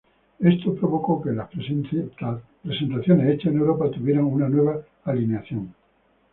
[0.39, 5.75] Esto provocó que en las presentaciones hechas en Europa tuvieran una nueva alineación.